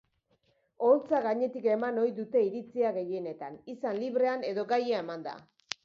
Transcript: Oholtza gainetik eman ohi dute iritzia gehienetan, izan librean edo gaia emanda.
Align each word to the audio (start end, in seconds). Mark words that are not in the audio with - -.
Oholtza 0.87 1.19
gainetik 1.25 1.67
eman 1.75 2.01
ohi 2.05 2.15
dute 2.21 2.43
iritzia 2.47 2.95
gehienetan, 2.99 3.63
izan 3.77 4.05
librean 4.07 4.51
edo 4.53 4.69
gaia 4.75 5.05
emanda. 5.07 5.41